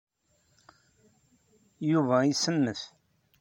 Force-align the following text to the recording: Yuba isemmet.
Yuba 1.91 2.17
isemmet. 2.31 2.81